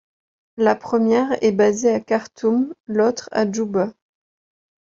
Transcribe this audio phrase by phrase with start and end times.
[0.57, 3.93] La première est basée à Khartoum, l'autre à Djouba.